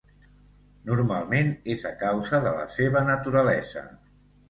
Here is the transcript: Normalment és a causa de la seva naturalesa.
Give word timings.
Normalment 0.91 1.53
és 1.75 1.85
a 1.91 1.93
causa 2.01 2.43
de 2.49 2.57
la 2.59 2.67
seva 2.81 3.07
naturalesa. 3.15 3.89